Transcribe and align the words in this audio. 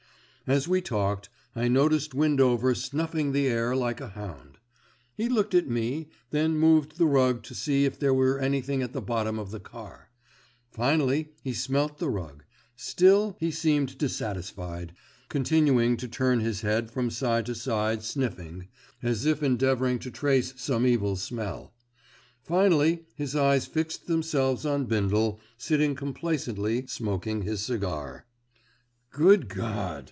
As 0.47 0.67
we 0.67 0.81
talked 0.81 1.29
I 1.55 1.69
noticed 1.69 2.13
Windover 2.13 2.75
snuffing 2.75 3.31
the 3.31 3.47
air 3.47 3.73
like 3.73 4.01
a 4.01 4.09
hound. 4.09 4.57
He 5.15 5.29
looked 5.29 5.53
at 5.55 5.69
me, 5.69 6.09
then 6.31 6.57
moved 6.57 6.97
the 6.97 7.05
rug 7.05 7.41
to 7.43 7.55
see 7.55 7.85
if 7.85 7.97
there 7.97 8.13
were 8.13 8.37
anything 8.37 8.81
at 8.83 8.91
the 8.91 9.01
bottom 9.01 9.39
of 9.39 9.51
the 9.51 9.61
car. 9.61 10.09
Finally 10.69 11.29
he 11.41 11.53
smelt 11.53 11.99
the 11.99 12.09
rug, 12.09 12.43
still 12.75 13.37
he 13.39 13.49
seemed 13.49 13.97
dissatisfied, 13.97 14.91
continuing 15.29 15.95
to 15.95 16.09
turn 16.09 16.41
his 16.41 16.59
head 16.61 16.91
from 16.91 17.09
side 17.09 17.45
to 17.45 17.55
side 17.55 18.03
sniffing, 18.03 18.67
as 19.01 19.25
if 19.25 19.41
endeavouring 19.41 19.99
to 19.99 20.11
trace 20.11 20.53
some 20.57 20.85
evil 20.85 21.15
smell. 21.15 21.73
Finally 22.43 23.05
his 23.15 23.37
eyes 23.37 23.65
fixed 23.67 24.05
themselves 24.07 24.65
on 24.65 24.83
Bindle 24.83 25.39
sitting 25.57 25.95
complacently 25.95 26.85
smoking 26.87 27.43
his 27.43 27.61
cigar. 27.61 28.25
"Good 29.13 29.47
God!" 29.47 29.99